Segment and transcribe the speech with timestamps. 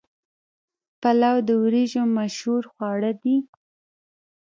[1.01, 3.37] پلاو د وریجو مشهور خواړه دي.